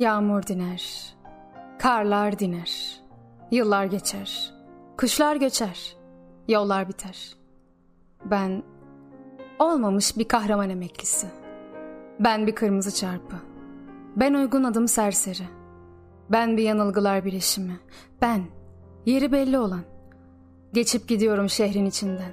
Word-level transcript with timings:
Yağmur 0.00 0.42
diner, 0.42 1.14
karlar 1.78 2.38
diner, 2.38 3.00
yıllar 3.50 3.84
geçer, 3.84 4.54
kuşlar 4.98 5.36
göçer, 5.36 5.96
yollar 6.48 6.88
biter. 6.88 7.36
Ben 8.24 8.62
olmamış 9.58 10.18
bir 10.18 10.28
kahraman 10.28 10.70
emeklisi. 10.70 11.26
Ben 12.20 12.46
bir 12.46 12.54
kırmızı 12.54 12.94
çarpı. 12.94 13.36
Ben 14.16 14.34
uygun 14.34 14.64
adım 14.64 14.88
serseri. 14.88 15.48
Ben 16.30 16.56
bir 16.56 16.62
yanılgılar 16.62 17.24
bileşimi. 17.24 17.80
Ben, 18.22 18.44
yeri 19.06 19.32
belli 19.32 19.58
olan. 19.58 19.84
Geçip 20.72 21.08
gidiyorum 21.08 21.48
şehrin 21.48 21.86
içinden. 21.86 22.32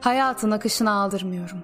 Hayatın 0.00 0.50
akışına 0.50 0.92
aldırmıyorum. 0.92 1.62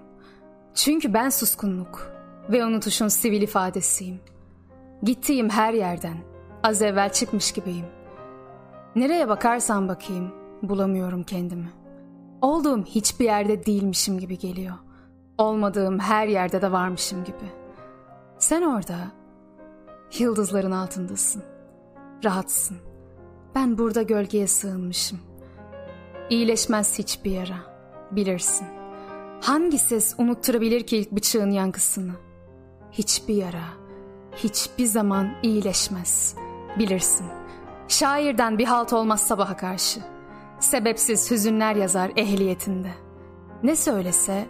Çünkü 0.74 1.14
ben 1.14 1.28
suskunluk 1.28 2.12
ve 2.50 2.64
unutuşun 2.64 3.08
sivil 3.08 3.42
ifadesiyim. 3.42 4.20
Gittiğim 5.02 5.48
her 5.48 5.72
yerden 5.72 6.16
az 6.62 6.82
evvel 6.82 7.12
çıkmış 7.12 7.52
gibiyim. 7.52 7.86
Nereye 8.96 9.28
bakarsam 9.28 9.88
bakayım 9.88 10.34
bulamıyorum 10.62 11.22
kendimi. 11.22 11.68
Olduğum 12.42 12.84
hiçbir 12.84 13.24
yerde 13.24 13.66
değilmişim 13.66 14.18
gibi 14.18 14.38
geliyor. 14.38 14.74
Olmadığım 15.38 15.98
her 15.98 16.26
yerde 16.26 16.62
de 16.62 16.72
varmışım 16.72 17.24
gibi. 17.24 17.52
Sen 18.38 18.62
orada 18.62 18.96
yıldızların 20.18 20.70
altındasın. 20.70 21.42
Rahatsın. 22.24 22.76
Ben 23.54 23.78
burada 23.78 24.02
gölgeye 24.02 24.46
sığınmışım. 24.46 25.18
İyileşmez 26.30 26.98
hiçbir 26.98 27.30
yara. 27.30 27.58
Bilirsin. 28.10 28.66
Hangi 29.40 29.78
ses 29.78 30.14
unutturabilir 30.18 30.86
ki 30.86 30.96
ilk 30.96 31.12
bıçağın 31.12 31.50
yankısını? 31.50 32.12
Hiçbir 32.92 33.34
yara, 33.34 33.64
hiçbir 34.38 34.86
zaman 34.86 35.30
iyileşmez. 35.42 36.34
Bilirsin. 36.78 37.26
Şairden 37.88 38.58
bir 38.58 38.64
halt 38.64 38.92
olmaz 38.92 39.20
sabaha 39.20 39.56
karşı. 39.56 40.00
Sebepsiz 40.60 41.30
hüzünler 41.30 41.76
yazar 41.76 42.12
ehliyetinde. 42.16 42.90
Ne 43.62 43.76
söylese 43.76 44.46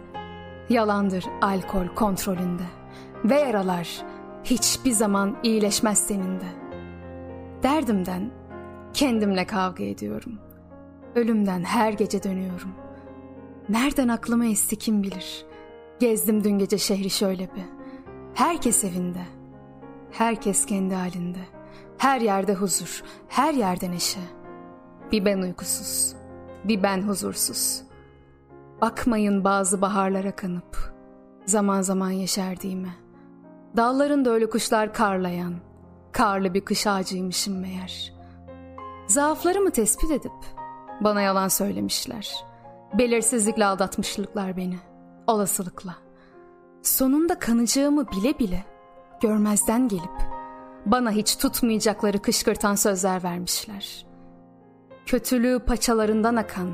yalandır 0.69 1.25
alkol 1.41 1.87
kontrolünde. 1.95 2.63
Ve 3.25 3.39
yaralar 3.39 4.05
hiçbir 4.43 4.91
zaman 4.91 5.37
iyileşmez 5.43 5.99
senin 5.99 6.39
de. 6.39 6.47
Derdimden 7.63 8.31
kendimle 8.93 9.45
kavga 9.45 9.83
ediyorum. 9.83 10.39
Ölümden 11.15 11.63
her 11.63 11.93
gece 11.93 12.23
dönüyorum. 12.23 12.71
Nereden 13.69 14.07
aklıma 14.07 14.45
esti 14.45 14.75
kim 14.75 15.03
bilir. 15.03 15.45
Gezdim 15.99 16.43
dün 16.43 16.57
gece 16.59 16.77
şehri 16.77 17.09
şöyle 17.09 17.43
bir. 17.43 17.65
Herkes 18.33 18.83
evinde. 18.83 19.38
Herkes 20.11 20.65
kendi 20.65 20.95
halinde. 20.95 21.39
Her 21.97 22.21
yerde 22.21 22.53
huzur, 22.53 23.03
her 23.27 23.53
yerde 23.53 23.91
neşe. 23.91 24.19
Bir 25.11 25.25
ben 25.25 25.41
uykusuz, 25.41 26.15
bir 26.63 26.83
ben 26.83 27.01
huzursuz. 27.01 27.81
Bakmayın 28.81 29.43
bazı 29.43 29.81
baharlara 29.81 30.35
kanıp, 30.35 30.93
zaman 31.45 31.81
zaman 31.81 32.11
yeşerdiğime. 32.11 32.89
Dallarında 33.77 34.29
öyle 34.29 34.49
kuşlar 34.49 34.93
karlayan, 34.93 35.53
karlı 36.11 36.53
bir 36.53 36.65
kış 36.65 36.87
ağacıymışım 36.87 37.59
meğer. 37.59 38.13
Zaaflarımı 39.07 39.71
tespit 39.71 40.11
edip 40.11 40.31
bana 41.01 41.21
yalan 41.21 41.47
söylemişler. 41.47 42.45
Belirsizlikle 42.93 43.65
aldatmışlıklar 43.65 44.57
beni, 44.57 44.79
olasılıkla. 45.27 45.95
Sonunda 46.83 47.39
kanacağımı 47.39 48.07
bile 48.07 48.39
bile 48.39 48.65
görmezden 49.21 49.87
gelip 49.87 50.29
bana 50.85 51.11
hiç 51.11 51.37
tutmayacakları 51.37 52.21
kışkırtan 52.21 52.75
sözler 52.75 53.23
vermişler. 53.23 54.05
Kötülüğü 55.05 55.59
paçalarından 55.59 56.35
akan, 56.35 56.69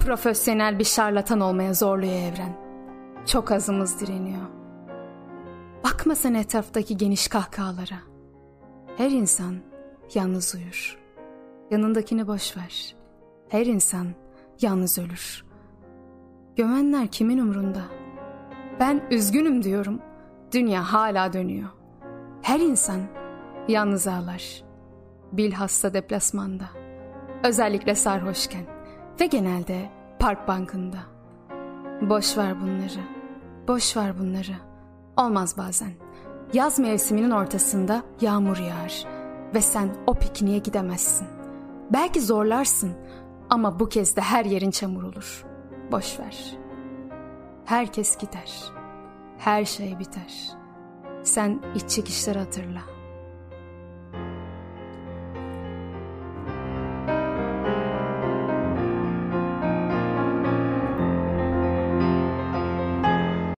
profesyonel 0.00 0.78
bir 0.78 0.84
şarlatan 0.84 1.40
olmaya 1.40 1.74
zorluyor 1.74 2.12
evren. 2.12 2.56
Çok 3.26 3.52
azımız 3.52 4.00
direniyor. 4.00 4.42
Bakma 5.84 6.14
sen 6.14 6.34
etraftaki 6.34 6.96
geniş 6.96 7.28
kahkahalara. 7.28 7.98
Her 8.96 9.10
insan 9.10 9.56
yalnız 10.14 10.54
uyur. 10.54 10.98
Yanındakini 11.70 12.26
boş 12.26 12.56
ver. 12.56 12.94
Her 13.48 13.66
insan 13.66 14.06
yalnız 14.60 14.98
ölür. 14.98 15.44
Gömenler 16.56 17.06
kimin 17.06 17.38
umrunda? 17.38 17.82
Ben 18.80 19.02
üzgünüm 19.10 19.62
diyorum. 19.62 20.00
Dünya 20.56 20.92
hala 20.92 21.32
dönüyor. 21.32 21.68
Her 22.42 22.60
insan 22.60 23.00
yalnız 23.68 24.08
ağlar. 24.08 24.62
Bilhassa 25.32 25.94
deplasmanda. 25.94 26.64
Özellikle 27.44 27.94
sarhoşken 27.94 28.64
ve 29.20 29.26
genelde 29.26 29.90
park 30.18 30.48
bankında. 30.48 30.96
Boş 32.00 32.38
ver 32.38 32.60
bunları. 32.60 33.00
Boş 33.68 33.96
ver 33.96 34.18
bunları. 34.18 34.56
Olmaz 35.16 35.58
bazen. 35.58 35.92
Yaz 36.52 36.78
mevsiminin 36.78 37.30
ortasında 37.30 38.02
yağmur 38.20 38.56
yağar 38.58 39.04
ve 39.54 39.60
sen 39.60 39.96
o 40.06 40.14
pikniğe 40.14 40.58
gidemezsin. 40.58 41.28
Belki 41.92 42.20
zorlarsın 42.20 42.92
ama 43.50 43.80
bu 43.80 43.88
kez 43.88 44.16
de 44.16 44.20
her 44.20 44.44
yerin 44.44 44.70
çamur 44.70 45.02
olur. 45.02 45.44
Boş 45.92 46.20
ver. 46.20 46.56
Herkes 47.64 48.18
gider. 48.18 48.75
Her 49.38 49.64
şey 49.64 49.98
biter. 49.98 50.48
Sen 51.22 51.62
iç 51.74 51.90
çekişleri 51.90 52.38
hatırla.'' 52.38 52.95